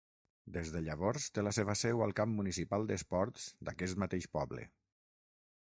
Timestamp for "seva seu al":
1.57-2.15